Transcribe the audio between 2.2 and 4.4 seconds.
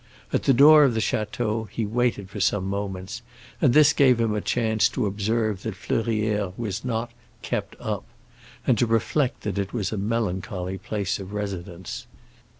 for some moments, and this gave him